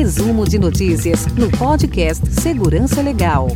[0.00, 3.48] Resumo de notícias no podcast Segurança Legal.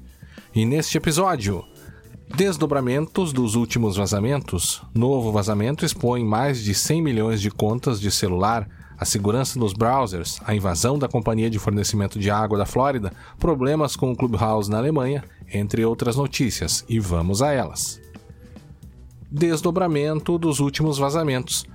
[0.56, 1.66] E neste episódio,
[2.36, 4.82] Desdobramentos dos últimos vazamentos.
[4.94, 8.68] Novo vazamento expõe mais de 100 milhões de contas de celular
[8.98, 13.96] a segurança nos browsers, a invasão da companhia de fornecimento de água da Flórida, problemas
[13.96, 18.02] com o Clubhouse na Alemanha, entre outras notícias, e vamos a elas.
[19.30, 21.66] Desdobramento dos últimos vazamentos.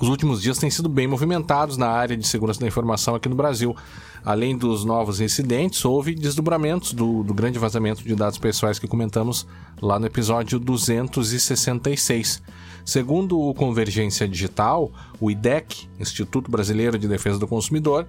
[0.00, 3.34] Os últimos dias têm sido bem movimentados na área de segurança da informação aqui no
[3.34, 3.76] Brasil.
[4.24, 9.46] Além dos novos incidentes, houve desdobramentos do, do grande vazamento de dados pessoais que comentamos
[9.80, 12.42] lá no episódio 266.
[12.84, 18.06] Segundo o Convergência Digital, o IDEC, Instituto Brasileiro de Defesa do Consumidor,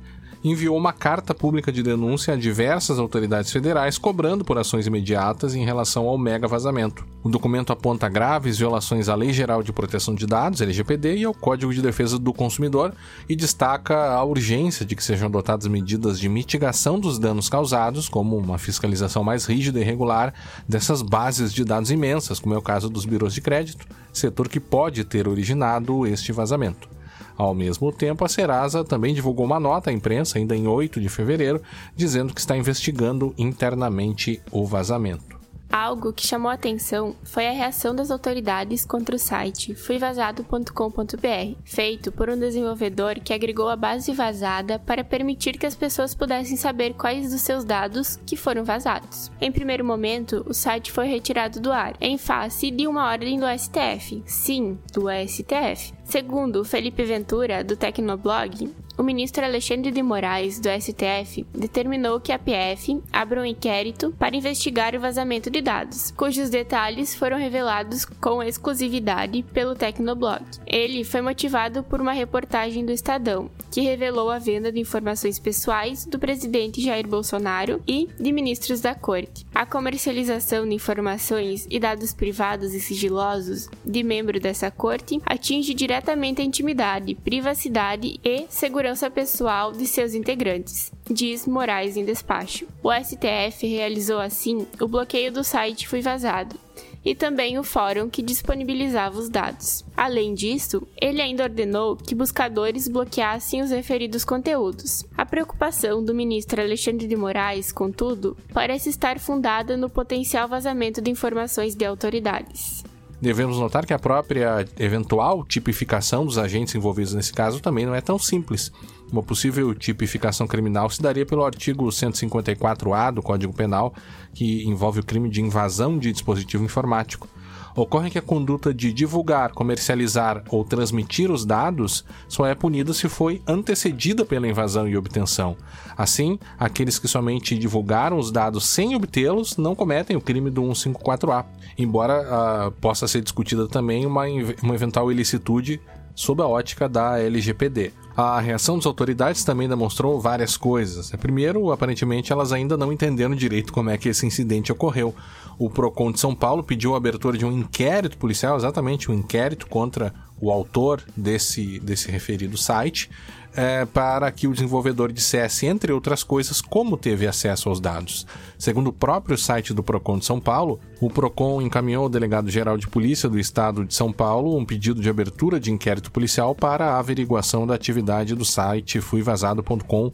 [0.49, 5.65] enviou uma carta pública de denúncia a diversas autoridades federais cobrando por ações imediatas em
[5.65, 7.03] relação ao mega vazamento.
[7.23, 11.33] O documento aponta graves violações à Lei Geral de Proteção de Dados, LGPD, e ao
[11.33, 12.93] Código de Defesa do Consumidor
[13.27, 18.37] e destaca a urgência de que sejam adotadas medidas de mitigação dos danos causados, como
[18.37, 20.31] uma fiscalização mais rígida e regular
[20.69, 24.59] dessas bases de dados imensas, como é o caso dos birôs de crédito, setor que
[24.59, 26.94] pode ter originado este vazamento.
[27.37, 31.09] Ao mesmo tempo, a Serasa também divulgou uma nota à imprensa, ainda em 8 de
[31.09, 31.61] fevereiro,
[31.95, 35.44] dizendo que está investigando internamente o vazamento.
[35.75, 42.13] Algo que chamou a atenção foi a reação das autoridades contra o site fuivazado.com.br, feito
[42.13, 46.93] por um desenvolvedor que agregou a base vazada para permitir que as pessoas pudessem saber
[46.93, 49.29] quais dos seus dados que foram vazados.
[49.41, 53.45] Em primeiro momento, o site foi retirado do ar, em face de uma ordem do
[53.45, 54.23] STF.
[54.25, 55.93] Sim, do STF.
[56.05, 62.39] Segundo Felipe Ventura, do Tecnoblog, o ministro Alexandre de Moraes, do STF, determinou que a
[62.39, 68.41] PF abra um inquérito para investigar o vazamento de dados, cujos detalhes foram revelados com
[68.41, 70.43] exclusividade pelo Tecnoblog.
[70.65, 76.05] Ele foi motivado por uma reportagem do Estadão, que revelou a venda de informações pessoais
[76.05, 79.45] do presidente Jair Bolsonaro e de ministros da corte.
[79.53, 86.41] A comercialização de informações e dados privados e sigilosos de membro dessa corte atinge diretamente
[86.41, 92.67] a intimidade, privacidade e segurança segurança pessoal de seus integrantes, diz Moraes em despacho.
[92.83, 96.55] O STF realizou assim o bloqueio do site Fui Vazado
[97.03, 99.83] e também o fórum que disponibilizava os dados.
[99.97, 105.03] Além disso, ele ainda ordenou que buscadores bloqueassem os referidos conteúdos.
[105.17, 111.09] A preocupação do ministro Alexandre de Moraes, contudo, parece estar fundada no potencial vazamento de
[111.09, 112.83] informações de autoridades.
[113.25, 117.99] Devemos notar que a própria eventual tipificação dos agentes envolvidos nesse caso também não é
[117.99, 118.71] tão simples.
[119.11, 123.95] Uma possível tipificação criminal se daria pelo artigo 154-A do Código Penal,
[124.31, 127.27] que envolve o crime de invasão de dispositivo informático.
[127.75, 133.09] Ocorre que a conduta de divulgar, comercializar ou transmitir os dados só é punida se
[133.09, 135.57] foi antecedida pela invasão e obtenção.
[135.97, 141.45] Assim, aqueles que somente divulgaram os dados sem obtê-los não cometem o crime do 154A,
[141.77, 142.21] embora
[142.67, 144.23] uh, possa ser discutida também uma,
[144.63, 145.81] uma eventual ilicitude
[146.15, 147.91] sob a ótica da LGPD.
[148.15, 151.11] A reação das autoridades também demonstrou várias coisas.
[151.11, 155.13] Primeiro, aparentemente, elas ainda não entenderam direito como é que esse incidente ocorreu.
[155.59, 159.67] O Procon de São Paulo pediu a abertura de um inquérito policial, exatamente um inquérito
[159.67, 163.09] contra o autor desse, desse referido site,
[163.55, 168.27] é, para que o desenvolvedor dissesse, entre outras coisas, como teve acesso aos dados.
[168.57, 172.87] Segundo o próprio site do Procon de São Paulo, o Procon encaminhou ao delegado-geral de
[172.87, 176.99] polícia do estado de São Paulo um pedido de abertura de inquérito policial para a
[176.99, 180.11] averiguação da atividade do site fuivazado.com.br.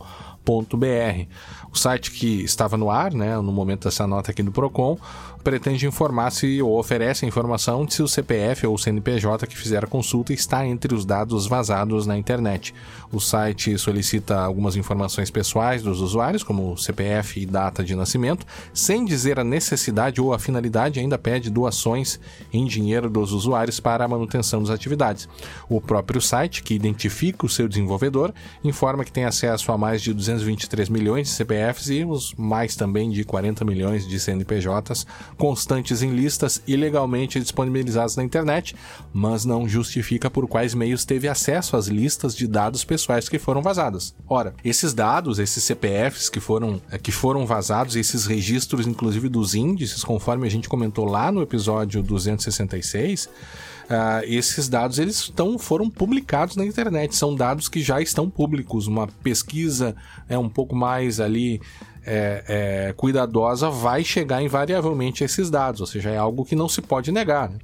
[1.73, 4.97] O site que estava no ar, né, no momento dessa nota aqui do Procon,
[5.41, 9.57] pretende informar se ou oferece a informação de se o CPF ou o CNPJ que
[9.57, 12.73] fizer a consulta está entre os dados vazados na internet.
[13.11, 19.03] O site solicita algumas informações pessoais dos usuários, como CPF e data de nascimento, sem
[19.03, 22.19] dizer a necessidade ou a finalidade, ainda pede doações
[22.53, 25.27] em dinheiro dos usuários para a manutenção das atividades.
[25.67, 28.33] O próprio site, que identifica o seu desenvolvedor,
[28.63, 33.09] informa que tem acesso a mais de 223 milhões de CPFs e os mais também
[33.09, 35.05] de 40 milhões de CNPJs
[35.37, 38.75] constantes em listas ilegalmente disponibilizadas na internet,
[39.13, 43.61] mas não justifica por quais meios teve acesso às listas de dados pessoais que foram
[43.61, 44.15] vazadas.
[44.27, 49.53] Ora, esses dados, esses CPFs que foram, eh, que foram vazados, esses registros, inclusive dos
[49.53, 53.29] índices, conforme a gente comentou lá no episódio 266,
[53.91, 58.87] Uh, esses dados eles estão, foram publicados na internet, são dados que já estão públicos.
[58.87, 59.93] Uma pesquisa
[60.29, 61.59] é um pouco mais ali
[62.05, 66.69] é, é, cuidadosa vai chegar invariavelmente a esses dados, ou seja, é algo que não
[66.69, 67.49] se pode negar.
[67.49, 67.57] Né?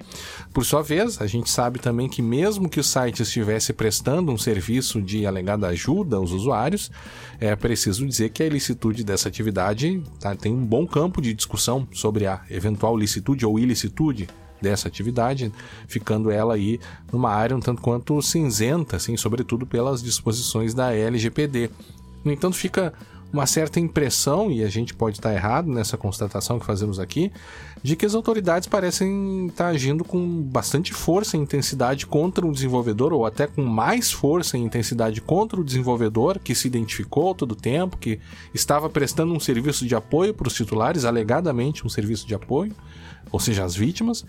[0.53, 4.37] Por sua vez, a gente sabe também que, mesmo que o site estivesse prestando um
[4.37, 6.91] serviço de alegada ajuda aos usuários,
[7.39, 11.87] é preciso dizer que a ilicitude dessa atividade tá, tem um bom campo de discussão
[11.93, 14.27] sobre a eventual licitude ou ilicitude
[14.61, 15.51] dessa atividade,
[15.87, 16.79] ficando ela aí
[17.11, 21.69] numa área um tanto quanto cinzenta, assim, sobretudo pelas disposições da LGPD.
[22.23, 22.93] No entanto, fica
[23.31, 27.31] uma certa impressão, e a gente pode estar errado nessa constatação que fazemos aqui,
[27.83, 33.11] de que as autoridades parecem estar agindo com bastante força e intensidade contra o desenvolvedor,
[33.13, 37.55] ou até com mais força e intensidade contra o desenvolvedor que se identificou todo o
[37.55, 38.19] tempo, que
[38.53, 42.73] estava prestando um serviço de apoio para os titulares, alegadamente um serviço de apoio,
[43.31, 44.25] ou seja, as vítimas,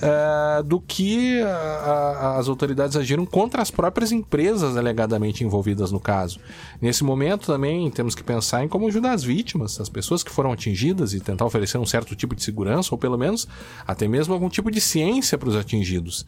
[0.00, 6.00] é, do que a, a, as autoridades agiram contra as próprias empresas alegadamente envolvidas no
[6.00, 6.40] caso.
[6.80, 10.52] Nesse momento também temos que pensar em como ajudar as vítimas, as pessoas que foram
[10.52, 13.46] atingidas e tentar oferecer um certo tipo de segurança ou pelo menos
[13.86, 16.26] até mesmo algum tipo de ciência para os atingidos.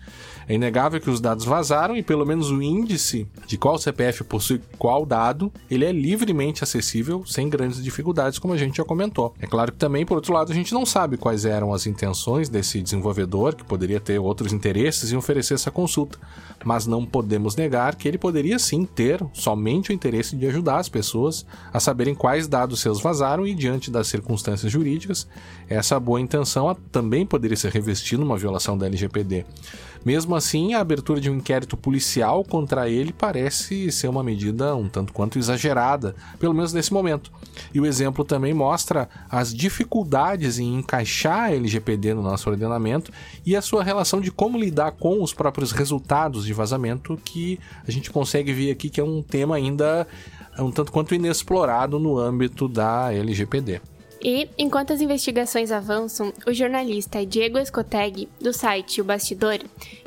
[0.49, 4.61] É inegável que os dados vazaram e pelo menos o índice de qual CPF possui
[4.79, 9.35] qual dado, ele é livremente acessível sem grandes dificuldades, como a gente já comentou.
[9.41, 12.14] É claro que também, por outro lado, a gente não sabe quais eram as intenções
[12.49, 16.19] desse desenvolvedor, que poderia ter outros interesses em oferecer essa consulta,
[16.65, 20.89] mas não podemos negar que ele poderia sim ter somente o interesse de ajudar as
[20.89, 25.27] pessoas a saberem quais dados seus vazaram e, diante das circunstâncias jurídicas,
[25.69, 29.45] essa boa intenção também poderia ser revestida numa violação da LGPD.
[30.05, 34.89] Mesmo assim, a abertura de um inquérito policial contra ele parece ser uma medida um
[34.89, 37.33] tanto quanto exagerada, pelo menos nesse momento.
[37.73, 43.13] E o exemplo também mostra as dificuldades em encaixar a LGPD no nosso ordenamento
[43.47, 47.91] e a sua relação de como lidar com os próprios resultados de vazamento, que a
[47.91, 50.07] gente consegue ver aqui que é um tema ainda
[50.59, 53.81] um tanto quanto inexplorado no âmbito da LGPD.
[54.25, 59.59] E, enquanto as investigações avançam, o jornalista Diego Escoteg, do site O Bastidor,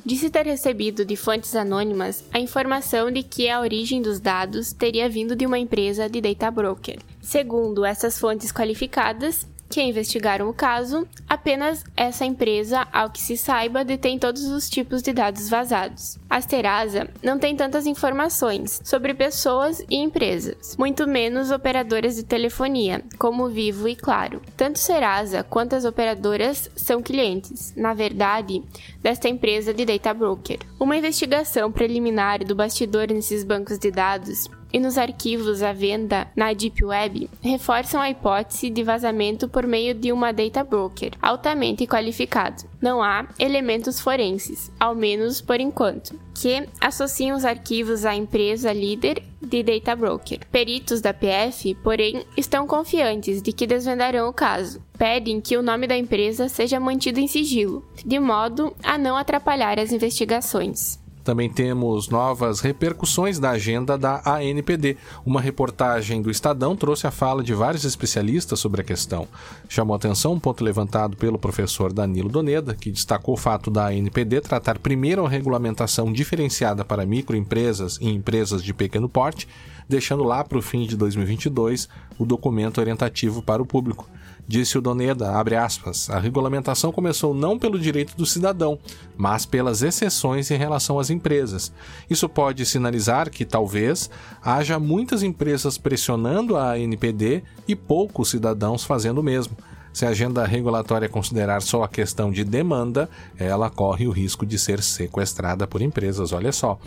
[0.03, 5.07] disse ter recebido de fontes anônimas a informação de que a origem dos dados teria
[5.07, 6.97] vindo de uma empresa de data broker.
[7.21, 13.83] Segundo essas fontes qualificadas, que investigaram o caso, apenas essa empresa, ao que se saiba,
[13.83, 16.17] detém todos os tipos de dados vazados.
[16.29, 23.03] A Serasa não tem tantas informações sobre pessoas e empresas, muito menos operadoras de telefonia,
[23.17, 24.41] como Vivo e Claro.
[24.55, 28.63] Tanto Serasa quanto as operadoras são clientes, na verdade,
[29.07, 30.59] desta empresa de data broker.
[30.77, 36.51] Uma investigação preliminar do bastidor nesses bancos de dados e nos arquivos à venda na
[36.51, 42.65] Deep Web reforçam a hipótese de vazamento por meio de uma data broker altamente qualificado.
[42.81, 49.23] Não há elementos forenses, ao menos por enquanto, que associam os arquivos à empresa líder
[49.41, 50.39] de data broker.
[50.51, 54.81] Peritos da PF, porém, estão confiantes de que desvendarão o caso.
[54.97, 59.79] Pedem que o nome da empresa seja mantido em sigilo, de modo a não atrapalhar
[59.79, 60.99] as investigações.
[61.27, 64.95] Também temos novas repercussões da agenda da ANPD.
[65.25, 69.27] Uma reportagem do Estadão trouxe a fala de vários especialistas sobre a questão.
[69.67, 74.39] Chamou atenção um ponto levantado pelo professor Danilo Doneda, que destacou o fato da ANPD
[74.39, 79.49] tratar primeiro a regulamentação diferenciada para microempresas e empresas de pequeno porte,
[79.87, 84.07] deixando lá para o fim de 2022 o documento orientativo para o público.
[84.47, 85.29] Disse o Doneda,
[85.61, 88.79] aspas, a regulamentação começou não pelo direito do cidadão,
[89.17, 91.73] mas pelas exceções em relação às empresas.
[92.09, 94.09] Isso pode sinalizar que talvez
[94.41, 99.57] haja muitas empresas pressionando a NPD e poucos cidadãos fazendo o mesmo.
[99.97, 104.59] Se a agenda regulatória considerar só a questão de demanda, ela corre o risco de
[104.59, 106.31] ser sequestrada por empresas.
[106.31, 106.77] Olha só.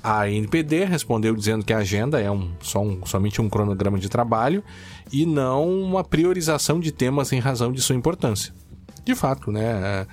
[0.00, 4.08] A ANPD respondeu dizendo que a agenda é um, só um, somente um cronograma de
[4.08, 4.62] trabalho
[5.10, 8.54] e não uma priorização de temas em razão de sua importância.
[9.04, 9.64] De fato, né?
[9.64, 10.06] É,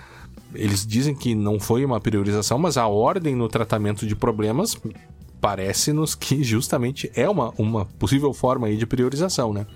[0.55, 4.75] eles dizem que não foi uma priorização, mas a ordem no tratamento de problemas
[5.39, 9.67] parece-nos que justamente é uma, uma possível forma aí de priorização, né?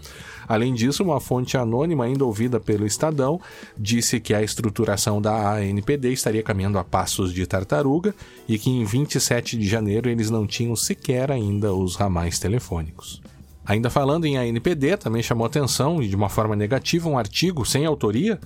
[0.51, 3.39] Além disso, uma fonte anônima, ainda ouvida pelo Estadão,
[3.77, 8.13] disse que a estruturação da ANPD estaria caminhando a passos de tartaruga
[8.50, 13.22] e que em 27 de janeiro eles não tinham sequer ainda os ramais telefônicos.
[13.65, 17.86] Ainda falando em ANPD, também chamou atenção, e de uma forma negativa, um artigo sem
[17.86, 18.38] autoria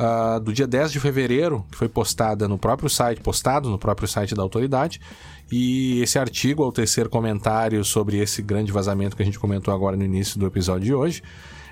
[0.00, 4.08] uh, do dia 10 de fevereiro, que foi postada no próprio site, postado no próprio
[4.08, 5.00] site da autoridade,
[5.52, 9.96] e esse artigo, ao tecer comentários sobre esse grande vazamento que a gente comentou agora
[9.96, 11.22] no início do episódio de hoje,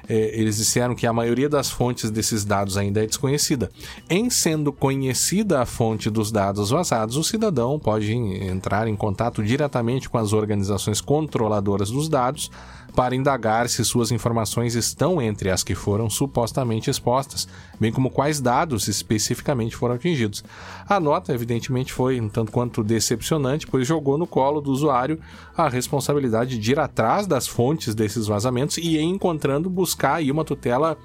[0.09, 3.71] é, eles disseram que a maioria das fontes desses dados ainda é desconhecida.
[4.09, 10.09] Em sendo conhecida a fonte dos dados vazados, o cidadão pode entrar em contato diretamente
[10.09, 12.51] com as organizações controladoras dos dados
[12.99, 17.47] para indagar se suas informações estão entre as que foram supostamente expostas,
[17.79, 20.43] bem como quais dados especificamente foram atingidos.
[20.85, 25.21] A nota, evidentemente, foi um tanto quanto decepcionante, pois jogou no colo do usuário
[25.57, 30.99] a responsabilidade de ir atrás das fontes desses vazamentos e encontrando buscar aí uma tutela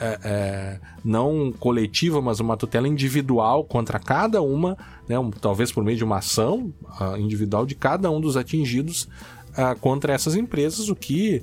[0.00, 5.84] é, é, não coletiva, mas uma tutela individual contra cada uma, né, um, talvez por
[5.84, 9.08] meio de uma ação uh, individual de cada um dos atingidos,
[9.56, 11.42] uh, contra essas empresas, o que,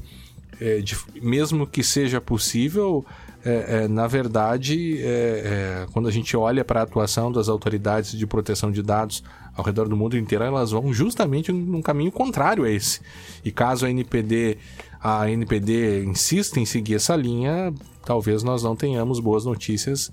[0.60, 3.06] é, de, mesmo que seja possível,
[3.44, 8.12] é, é, na verdade, é, é, quando a gente olha para a atuação das autoridades
[8.12, 9.24] de proteção de dados
[9.56, 13.02] ao redor do mundo inteiro, elas vão justamente num caminho contrário a esse.
[13.44, 14.58] E caso a NPD,
[15.02, 17.74] a NPD insista em seguir essa linha,
[18.06, 20.12] talvez nós não tenhamos boas notícias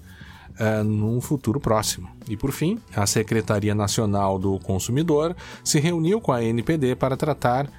[0.59, 2.09] uh, num futuro próximo.
[2.29, 7.71] E por fim, a Secretaria Nacional do Consumidor se reuniu com a NPD para tratar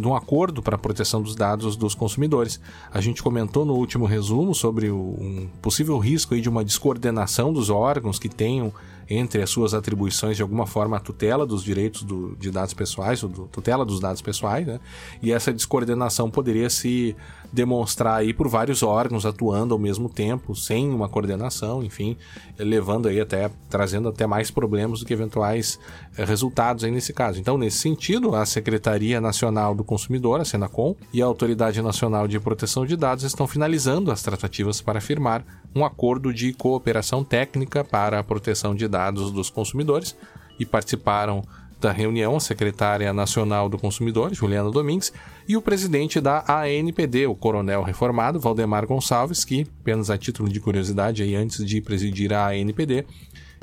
[0.00, 2.60] de um acordo para a proteção dos dados dos consumidores.
[2.92, 7.70] A gente comentou no último resumo sobre um possível risco aí de uma descoordenação dos
[7.70, 8.72] órgãos que tenham
[9.10, 13.22] entre as suas atribuições de alguma forma a tutela dos direitos do, de dados pessoais,
[13.24, 14.78] ou do, tutela dos dados pessoais, né?
[15.20, 17.16] E essa descoordenação poderia se
[17.52, 22.16] demonstrar aí por vários órgãos atuando ao mesmo tempo, sem uma coordenação, enfim,
[22.56, 25.80] levando aí até trazendo até mais problemas do que eventuais
[26.16, 27.40] eh, resultados aí nesse caso.
[27.40, 32.38] Então, nesse sentido, a Secretaria Nacional do Consumidor, a Senacom, e a Autoridade Nacional de
[32.38, 38.18] Proteção de Dados estão finalizando as tratativas para firmar um acordo de cooperação técnica para
[38.18, 40.16] a proteção de dados dos consumidores
[40.58, 41.42] e participaram
[41.80, 45.12] da reunião a secretária nacional do consumidor, Juliana Domingues,
[45.48, 50.60] e o presidente da ANPD, o coronel reformado, Valdemar Gonçalves, que, apenas a título de
[50.60, 53.06] curiosidade, aí, antes de presidir a ANPD,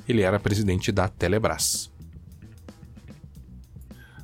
[0.09, 1.91] ele era presidente da Telebrás.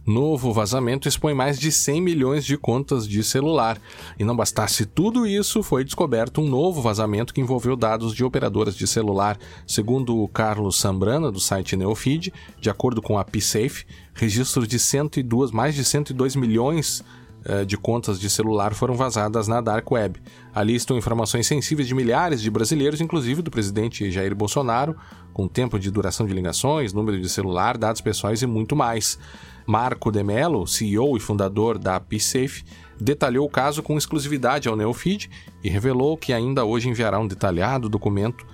[0.06, 3.80] Novo vazamento expõe mais de 100 milhões de contas de celular.
[4.20, 8.76] E não bastasse tudo isso, foi descoberto um novo vazamento que envolveu dados de operadoras
[8.76, 9.40] de celular.
[9.66, 15.52] Segundo o Carlos Sambrana, do site Neofeed, de acordo com a PSafe, registros de 102,
[15.52, 17.23] mais de 102 milhões eh,
[17.66, 20.22] de contas de celular foram vazadas na Dark Web.
[20.54, 24.96] Ali estão informações sensíveis de milhares de brasileiros, inclusive do presidente Jair Bolsonaro,
[25.34, 29.18] com tempo de duração de ligações, número de celular, dados pessoais e muito mais.
[29.66, 32.64] Marco de Mello, CEO e fundador da PSafe,
[33.00, 35.30] detalhou o caso com exclusividade ao Neofeed
[35.64, 38.46] e revelou que ainda hoje enviará um detalhado documento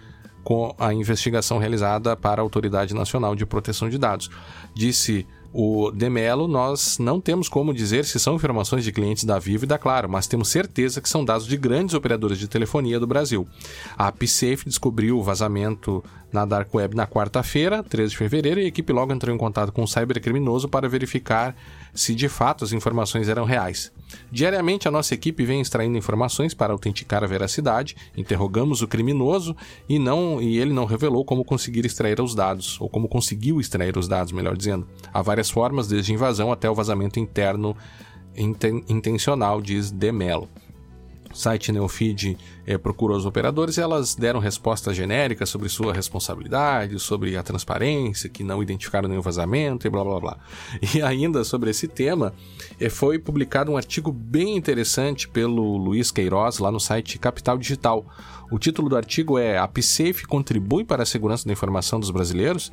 [0.44, 4.30] com a investigação realizada para a Autoridade Nacional de Proteção de Dados.
[4.74, 9.66] Disse O Demelo, nós não temos como dizer se são informações de clientes da Vivo
[9.66, 13.08] e da Claro, mas temos certeza que são dados de grandes operadores de telefonia do
[13.08, 13.48] Brasil.
[13.98, 18.68] A AppSafe descobriu o vazamento na Dark Web na quarta-feira, 13 de fevereiro, e a
[18.68, 21.56] equipe logo entrou em contato com o cybercriminoso para verificar
[21.94, 23.92] se de fato as informações eram reais.
[24.32, 29.56] Diariamente, a nossa equipe vem extraindo informações para autenticar a veracidade, interrogamos o criminoso
[29.88, 33.98] e, não, e ele não revelou como conseguir extrair os dados, ou como conseguiu extrair
[33.98, 34.88] os dados, melhor dizendo.
[35.14, 37.76] Há várias formas, desde invasão até o vazamento interno
[38.36, 40.48] inten intencional, diz Demelo.
[41.34, 47.38] Site Neofeed é, procurou os operadores e elas deram respostas genéricas sobre sua responsabilidade, sobre
[47.38, 50.38] a transparência, que não identificaram nenhum vazamento e blá blá blá.
[50.96, 52.34] E ainda sobre esse tema,
[52.80, 58.06] é, foi publicado um artigo bem interessante pelo Luiz Queiroz lá no site Capital Digital.
[58.52, 62.72] O título do artigo é A PSAFE contribui para a segurança da informação dos brasileiros?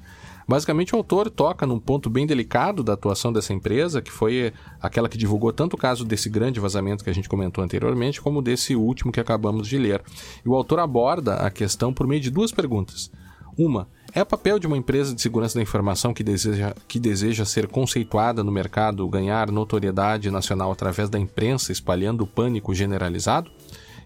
[0.49, 5.09] Basicamente, o autor toca num ponto bem delicado da atuação dessa empresa, que foi aquela
[5.09, 8.77] que divulgou tanto o caso desse grande vazamento que a gente comentou anteriormente, como desse
[8.77, 10.03] último que acabamos de ler.
[10.45, 13.11] E o autor aborda a questão por meio de duas perguntas.
[13.59, 17.67] Uma, é papel de uma empresa de segurança da informação que deseja, que deseja ser
[17.67, 23.51] conceituada no mercado ganhar notoriedade nacional através da imprensa espalhando o pânico generalizado?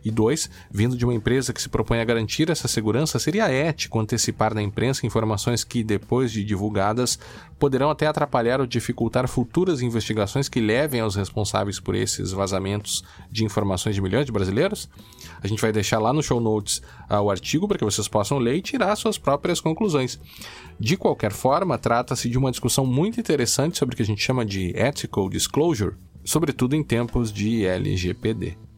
[0.05, 4.01] E dois, vindo de uma empresa que se propõe a garantir essa segurança, seria ético
[4.01, 7.19] antecipar na imprensa informações que, depois de divulgadas,
[7.59, 13.45] poderão até atrapalhar ou dificultar futuras investigações que levem aos responsáveis por esses vazamentos de
[13.45, 14.89] informações de milhões de brasileiros?
[15.43, 16.79] A gente vai deixar lá no show notes
[17.11, 20.19] uh, o artigo para que vocês possam ler e tirar suas próprias conclusões.
[20.79, 24.45] De qualquer forma, trata-se de uma discussão muito interessante sobre o que a gente chama
[24.45, 28.70] de ethical disclosure, sobretudo em tempos de LGPD.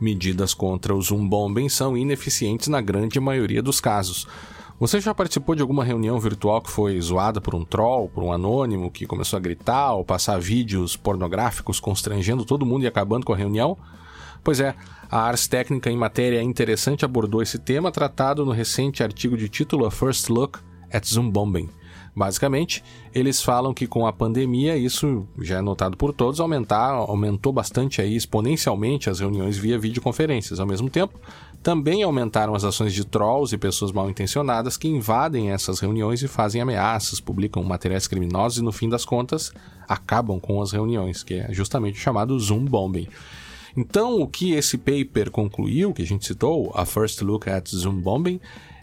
[0.00, 4.26] Medidas contra o bombing são ineficientes na grande maioria dos casos.
[4.80, 8.32] Você já participou de alguma reunião virtual que foi zoada por um troll, por um
[8.32, 13.34] anônimo que começou a gritar ou passar vídeos pornográficos constrangendo todo mundo e acabando com
[13.34, 13.76] a reunião?
[14.42, 14.74] Pois é,
[15.10, 19.84] a Ars Técnica em Matéria Interessante abordou esse tema tratado no recente artigo de título
[19.84, 20.58] A First Look
[20.90, 21.68] at Zoom Bombing.
[22.14, 22.82] Basicamente,
[23.14, 28.00] eles falam que com a pandemia, isso já é notado por todos, aumentar, aumentou bastante
[28.00, 30.58] aí exponencialmente as reuniões via videoconferências.
[30.58, 31.18] Ao mesmo tempo,
[31.62, 36.28] também aumentaram as ações de trolls e pessoas mal intencionadas que invadem essas reuniões e
[36.28, 39.52] fazem ameaças, publicam materiais criminosos e, no fim das contas,
[39.88, 43.08] acabam com as reuniões, que é justamente o chamado Zoom Bombing.
[43.76, 48.00] Então, o que esse paper concluiu, que a gente citou, a First Look at Zoom
[48.00, 48.40] Bombing,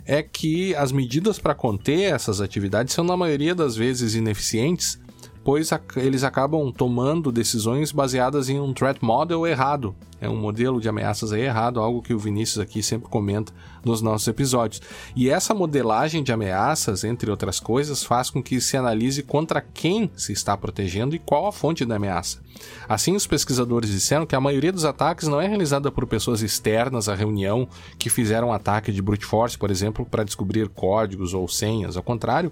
[0.08, 4.98] é que as medidas para conter essas atividades são, na maioria das vezes, ineficientes,
[5.48, 10.90] pois eles acabam tomando decisões baseadas em um threat model errado, é um modelo de
[10.90, 13.54] ameaças errado, algo que o Vinícius aqui sempre comenta
[13.86, 14.82] nos nossos episódios.
[15.16, 20.12] E essa modelagem de ameaças, entre outras coisas, faz com que se analise contra quem
[20.18, 22.42] se está protegendo e qual a fonte da ameaça.
[22.90, 27.08] Assim, os pesquisadores disseram que a maioria dos ataques não é realizada por pessoas externas
[27.08, 31.48] à reunião que fizeram um ataque de brute force, por exemplo, para descobrir códigos ou
[31.48, 31.96] senhas.
[31.96, 32.52] Ao contrário,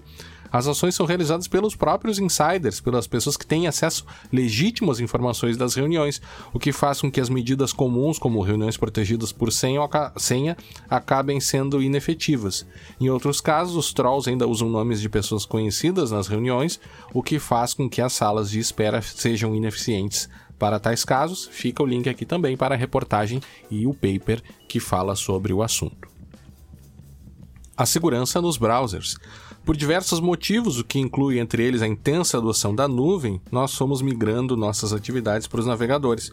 [0.56, 5.54] as ações são realizadas pelos próprios insiders, pelas pessoas que têm acesso legítimo às informações
[5.54, 10.56] das reuniões, o que faz com que as medidas comuns, como reuniões protegidas por senha,
[10.88, 12.66] acabem sendo inefetivas.
[12.98, 16.80] Em outros casos, os trolls ainda usam nomes de pessoas conhecidas nas reuniões,
[17.12, 20.26] o que faz com que as salas de espera sejam ineficientes
[20.58, 24.80] para tais casos, fica o link aqui também para a reportagem e o paper que
[24.80, 26.08] fala sobre o assunto.
[27.76, 29.18] A segurança nos browsers.
[29.66, 34.00] Por diversos motivos, o que inclui entre eles a intensa adoção da nuvem, nós fomos
[34.00, 36.32] migrando nossas atividades para os navegadores.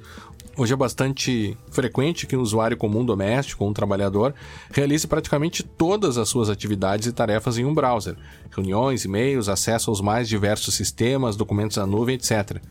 [0.55, 4.35] Hoje é bastante frequente que um usuário comum doméstico ou um trabalhador
[4.69, 8.15] realize praticamente todas as suas atividades e tarefas em um browser:
[8.51, 12.61] reuniões, e-mails, acesso aos mais diversos sistemas, documentos da nuvem, etc.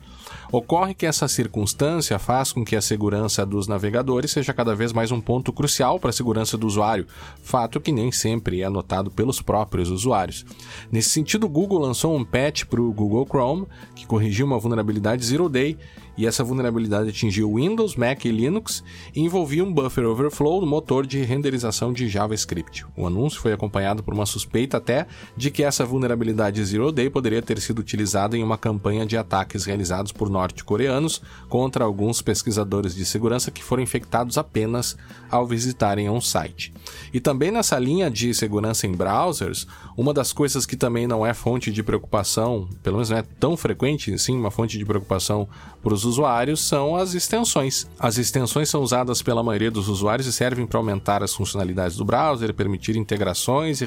[0.52, 5.10] Ocorre que essa circunstância faz com que a segurança dos navegadores seja cada vez mais
[5.10, 7.06] um ponto crucial para a segurança do usuário,
[7.42, 10.44] fato que nem sempre é notado pelos próprios usuários.
[10.90, 15.24] Nesse sentido, o Google lançou um patch para o Google Chrome que corrigiu uma vulnerabilidade
[15.24, 15.78] Zero Day
[16.16, 18.82] e essa vulnerabilidade atingiu Windows, Mac e Linux
[19.14, 22.84] e envolvia um buffer overflow no motor de renderização de JavaScript.
[22.96, 27.42] O anúncio foi acompanhado por uma suspeita até de que essa vulnerabilidade Zero Day poderia
[27.42, 33.04] ter sido utilizada em uma campanha de ataques realizados por norte-coreanos contra alguns pesquisadores de
[33.04, 34.96] segurança que foram infectados apenas
[35.30, 36.72] ao visitarem um site.
[37.12, 41.34] E também nessa linha de segurança em browsers, uma das coisas que também não é
[41.34, 45.48] fonte de preocupação, pelo menos não é tão frequente, sim, uma fonte de preocupação
[45.82, 47.86] para os usuários, são as extensões.
[47.98, 52.04] As extensões são usadas pela maioria dos usuários e servem para aumentar as funcionalidades do
[52.04, 53.86] browser, permitir integrações e,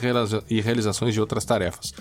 [0.49, 1.93] e realizações de outras tarefas.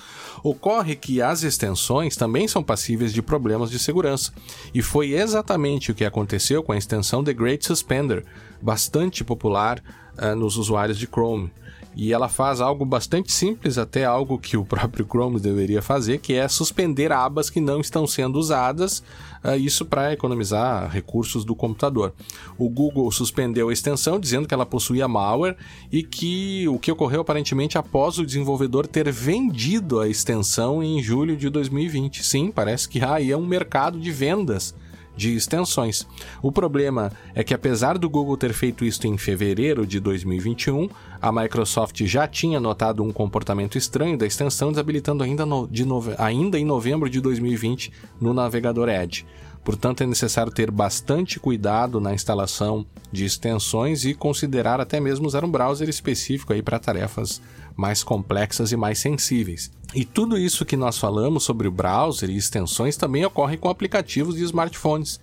[0.42, 4.32] Ocorre que as extensões também são passíveis de problemas de segurança,
[4.74, 8.24] e foi exatamente o que aconteceu com a extensão The Great Suspender,
[8.60, 9.82] bastante popular
[10.18, 11.50] uh, nos usuários de Chrome.
[11.96, 16.34] E ela faz algo bastante simples, até algo que o próprio Chrome deveria fazer, que
[16.34, 19.02] é suspender abas que não estão sendo usadas,
[19.44, 22.12] uh, isso para economizar recursos do computador.
[22.58, 25.56] O Google suspendeu a extensão, dizendo que ela possuía malware
[25.92, 31.36] e que o que ocorreu aparentemente após o desenvolvedor ter vendido a extensão em julho
[31.36, 32.24] de 2020.
[32.24, 34.74] Sim, parece que aí é um mercado de vendas
[35.16, 36.06] de extensões.
[36.42, 40.88] O problema é que, apesar do Google ter feito isso em fevereiro de 2021,
[41.20, 46.14] a Microsoft já tinha notado um comportamento estranho da extensão, desabilitando ainda, no, de nove...
[46.18, 49.24] ainda em novembro de 2020 no navegador Edge.
[49.64, 55.42] Portanto, é necessário ter bastante cuidado na instalação de extensões e considerar até mesmo usar
[55.42, 57.40] um browser específico para tarefas
[57.76, 59.70] mais complexas e mais sensíveis.
[59.94, 64.36] E tudo isso que nós falamos sobre o browser e extensões também ocorre com aplicativos
[64.36, 65.20] de smartphones,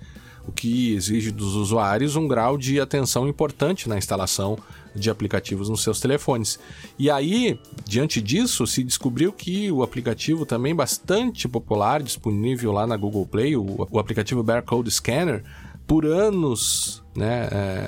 [0.47, 4.57] o que exige dos usuários um grau de atenção importante na instalação
[4.95, 6.59] de aplicativos nos seus telefones.
[6.97, 12.97] E aí, diante disso, se descobriu que o aplicativo também bastante popular, disponível lá na
[12.97, 15.43] Google Play, o, o aplicativo Barcode Scanner,
[15.87, 17.88] por anos né, é,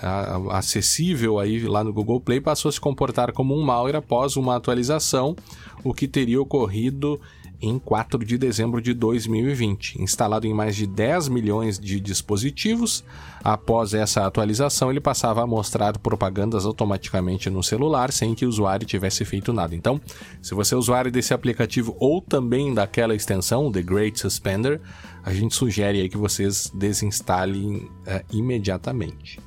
[0.52, 4.56] acessível aí lá no Google Play, passou a se comportar como um malware após uma
[4.56, 5.36] atualização,
[5.84, 7.20] o que teria ocorrido
[7.64, 10.02] em 4 de dezembro de 2020.
[10.02, 13.06] Instalado em mais de 10 milhões de dispositivos,
[13.42, 18.86] após essa atualização ele passava a mostrar propagandas automaticamente no celular sem que o usuário
[18.86, 19.74] tivesse feito nada.
[19.74, 20.00] Então,
[20.42, 24.82] se você é usuário desse aplicativo ou também daquela extensão, The Great Suspender,
[25.24, 29.40] a gente sugere aí que vocês desinstalem é, imediatamente.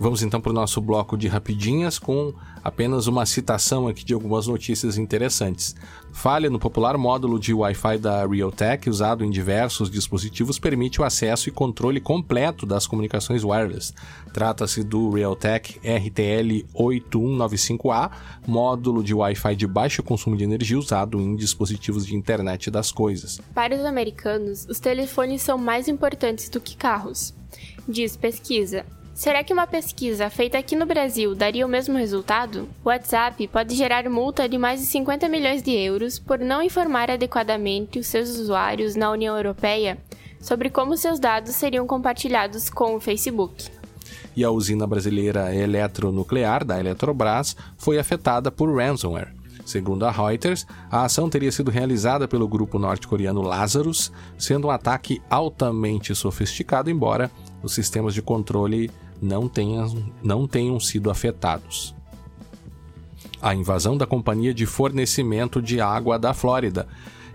[0.00, 2.32] Vamos então para o nosso bloco de rapidinhas com
[2.64, 5.76] apenas uma citação aqui de algumas notícias interessantes.
[6.10, 11.50] Falha no popular módulo de Wi-Fi da Realtek, usado em diversos dispositivos, permite o acesso
[11.50, 13.92] e controle completo das comunicações wireless.
[14.32, 18.10] Trata-se do Realtek RTL 8195A,
[18.46, 23.38] módulo de Wi-Fi de baixo consumo de energia usado em dispositivos de internet das coisas.
[23.54, 27.34] Para os americanos, os telefones são mais importantes do que carros.
[27.86, 28.86] Diz pesquisa.
[29.14, 32.68] Será que uma pesquisa feita aqui no Brasil daria o mesmo resultado?
[32.84, 37.10] O WhatsApp pode gerar multa de mais de 50 milhões de euros por não informar
[37.10, 39.98] adequadamente os seus usuários na União Europeia
[40.40, 43.68] sobre como seus dados seriam compartilhados com o Facebook.
[44.34, 49.34] E a usina brasileira eletronuclear da Eletrobras foi afetada por ransomware.
[49.66, 55.20] Segundo a Reuters, a ação teria sido realizada pelo grupo norte-coreano Lazarus, sendo um ataque
[55.28, 57.30] altamente sofisticado, embora
[57.62, 61.94] os sistemas de controle não tenham, não tenham sido afetados.
[63.40, 66.86] A invasão da companhia de fornecimento de água da Flórida.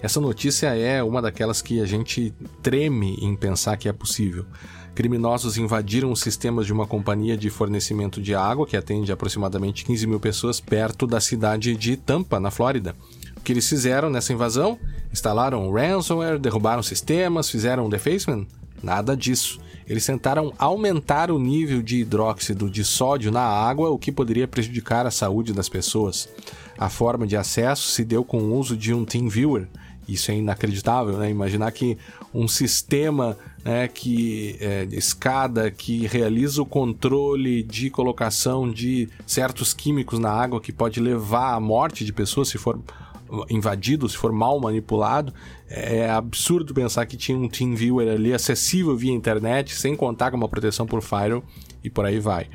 [0.01, 4.45] Essa notícia é uma daquelas que a gente treme em pensar que é possível.
[4.93, 10.07] Criminosos invadiram os sistemas de uma companhia de fornecimento de água que atende aproximadamente 15
[10.07, 12.95] mil pessoas perto da cidade de Tampa, na Flórida.
[13.35, 14.79] O que eles fizeram nessa invasão?
[15.11, 18.47] Instalaram ransomware, derrubaram sistemas, fizeram defacement?
[18.81, 19.59] Nada disso.
[19.87, 25.05] Eles tentaram aumentar o nível de hidróxido de sódio na água, o que poderia prejudicar
[25.05, 26.27] a saúde das pessoas.
[26.77, 29.67] A forma de acesso se deu com o uso de um TeamViewer.
[30.07, 31.29] Isso é inacreditável, né?
[31.29, 31.97] Imaginar que
[32.33, 40.19] um sistema né, que é, escada que realiza o controle de colocação de certos químicos
[40.19, 42.79] na água que pode levar à morte de pessoas se for
[43.49, 45.33] invadido, se for mal manipulado.
[45.67, 50.47] É absurdo pensar que tinha um TeamViewer ali acessível via internet, sem contar com uma
[50.47, 51.43] proteção por firewall
[51.83, 52.47] e por aí vai.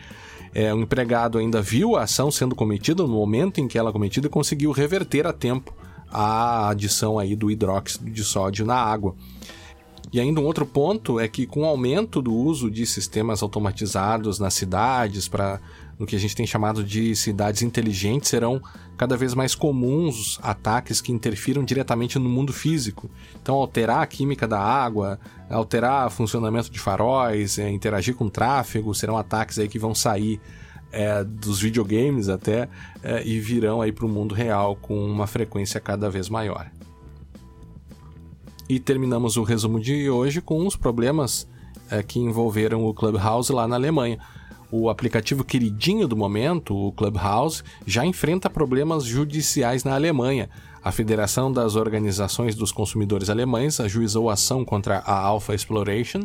[0.52, 3.92] É, um empregado ainda viu a ação sendo cometida no momento em que ela é
[3.92, 5.72] cometida e conseguiu reverter a tempo
[6.11, 9.14] a adição aí do hidróxido de sódio na água.
[10.12, 14.40] E ainda um outro ponto é que com o aumento do uso de sistemas automatizados
[14.40, 15.61] nas cidades para
[16.00, 18.58] no que a gente tem chamado de cidades inteligentes, serão
[18.96, 23.10] cada vez mais comuns ataques que interfiram diretamente no mundo físico.
[23.40, 28.94] Então, alterar a química da água, alterar o funcionamento de faróis, é, interagir com tráfego,
[28.94, 30.40] serão ataques aí que vão sair
[30.90, 32.66] é, dos videogames até
[33.02, 36.70] é, e virão aí para o mundo real com uma frequência cada vez maior.
[38.70, 41.46] E terminamos o resumo de hoje com os problemas
[41.90, 44.18] é, que envolveram o Clubhouse lá na Alemanha.
[44.72, 50.48] O aplicativo queridinho do momento, o Clubhouse, já enfrenta problemas judiciais na Alemanha.
[50.83, 56.20] A Federação das Organizações dos Consumidores Alemães ajuizou ação contra a Alpha Exploration,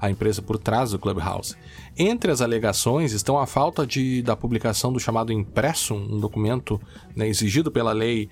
[0.00, 1.56] a empresa por trás do Clubhouse.
[1.96, 6.80] Entre as alegações estão a falta de, da publicação do chamado Impressum, um documento
[7.14, 8.30] né, exigido pela lei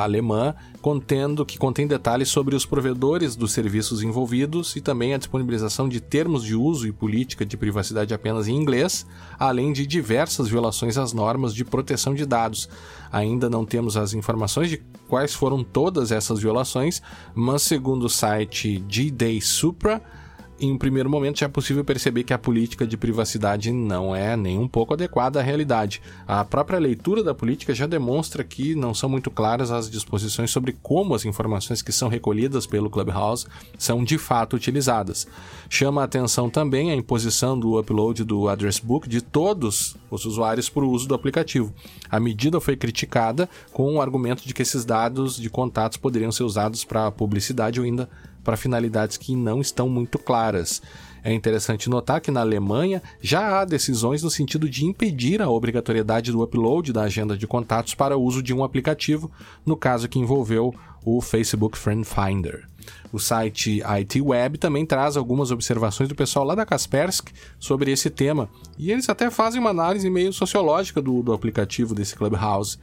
[0.00, 5.88] alemã, contendo que contém detalhes sobre os provedores dos serviços envolvidos e também a disponibilização
[5.88, 9.06] de termos de uso e política de privacidade apenas em inglês,
[9.38, 12.68] além de diversas violações às normas de proteção de dados.
[13.12, 17.02] Ainda não temos as informações de quais foram todas essas violações,
[17.34, 20.02] mas segundo o site G-Day Supra,
[20.62, 24.36] em um primeiro momento já é possível perceber que a política de privacidade não é
[24.36, 26.00] nem um pouco adequada à realidade.
[26.26, 30.76] A própria leitura da política já demonstra que não são muito claras as disposições sobre
[30.80, 33.44] como as informações que são recolhidas pelo Clubhouse
[33.76, 35.26] são de fato utilizadas.
[35.68, 40.68] Chama a atenção também a imposição do upload do address book de todos os usuários
[40.68, 41.74] para o uso do aplicativo.
[42.08, 46.44] A medida foi criticada com o argumento de que esses dados de contatos poderiam ser
[46.44, 48.08] usados para publicidade ou ainda
[48.42, 50.82] para finalidades que não estão muito claras.
[51.24, 56.32] É interessante notar que na Alemanha já há decisões no sentido de impedir a obrigatoriedade
[56.32, 59.30] do upload da agenda de contatos para uso de um aplicativo,
[59.64, 60.74] no caso que envolveu
[61.04, 62.66] o Facebook Friend Finder.
[63.12, 68.10] O site IT Web também traz algumas observações do pessoal lá da Kaspersky sobre esse
[68.10, 72.78] tema, e eles até fazem uma análise meio sociológica do, do aplicativo desse Clubhouse.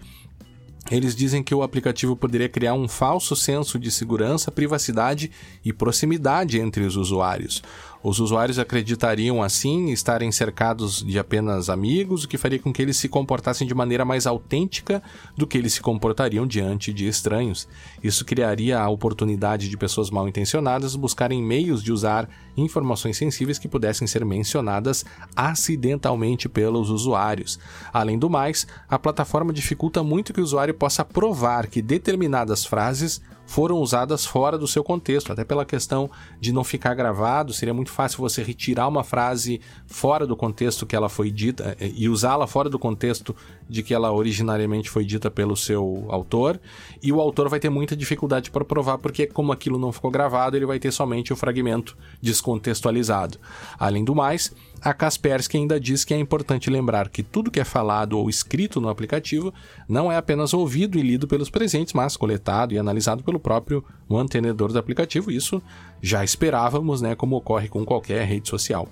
[0.90, 5.30] Eles dizem que o aplicativo poderia criar um falso senso de segurança, privacidade
[5.64, 7.62] e proximidade entre os usuários.
[8.02, 12.96] Os usuários acreditariam assim estarem cercados de apenas amigos, o que faria com que eles
[12.96, 15.04] se comportassem de maneira mais autêntica
[15.36, 17.68] do que eles se comportariam diante de estranhos.
[18.02, 23.68] Isso criaria a oportunidade de pessoas mal intencionadas buscarem meios de usar informações sensíveis que
[23.68, 25.04] pudessem ser mencionadas
[25.36, 27.60] acidentalmente pelos usuários.
[27.92, 33.22] Além do mais, a plataforma dificulta muito que o usuário possa provar que determinadas frases
[33.50, 36.08] foram usadas fora do seu contexto, até pela questão
[36.40, 40.96] de não ficar gravado, seria muito fácil você retirar uma frase fora do contexto que
[40.96, 43.36] ela foi dita eh, e usá-la fora do contexto
[43.68, 46.60] de que ela originariamente foi dita pelo seu autor,
[47.02, 50.56] e o autor vai ter muita dificuldade para provar porque como aquilo não ficou gravado,
[50.56, 53.40] ele vai ter somente o fragmento descontextualizado.
[53.80, 57.64] Além do mais, a Kaspersky ainda diz que é importante lembrar que tudo que é
[57.64, 59.54] falado ou escrito no aplicativo
[59.88, 64.72] não é apenas ouvido e lido pelos presentes, mas coletado e analisado pelo próprio mantenedor
[64.72, 65.32] do aplicativo.
[65.32, 65.62] Isso
[66.02, 68.88] já esperávamos, né, como ocorre com qualquer rede social.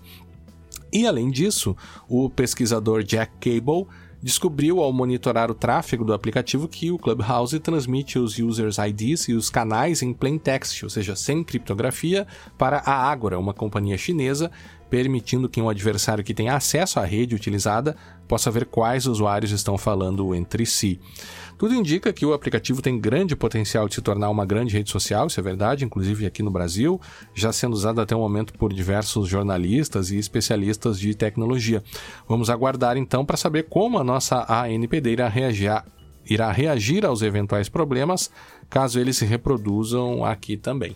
[0.91, 1.75] E além disso,
[2.07, 3.87] o pesquisador Jack Cable
[4.21, 9.33] descobriu ao monitorar o tráfego do aplicativo que o Clubhouse transmite os users IDs e
[9.33, 12.25] os canais em plain text, ou seja, sem criptografia,
[12.57, 14.51] para a Agora, uma companhia chinesa
[14.89, 17.95] permitindo que um adversário que tenha acesso à rede utilizada
[18.27, 20.99] possa ver quais usuários estão falando entre si.
[21.57, 25.25] Tudo indica que o aplicativo tem grande potencial de se tornar uma grande rede social,
[25.25, 27.01] isso é verdade, inclusive aqui no Brasil,
[27.33, 31.83] já sendo usado até o momento por diversos jornalistas e especialistas de tecnologia.
[32.27, 35.83] Vamos aguardar então para saber como a nossa ANPD irá reagir,
[36.29, 38.29] irá reagir aos eventuais problemas,
[38.69, 40.95] caso eles se reproduzam aqui também.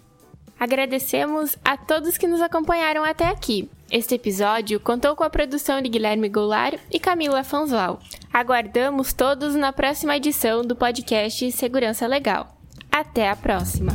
[0.59, 3.67] Agradecemos a todos que nos acompanharam até aqui.
[3.91, 7.99] Este episódio contou com a produção de Guilherme Goulart e Camila Fanzal.
[8.31, 12.57] Aguardamos todos na próxima edição do podcast Segurança Legal.
[12.89, 13.91] Até a próxima!